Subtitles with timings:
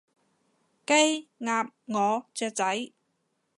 [0.87, 2.91] 雞，鴨，鵝，雀仔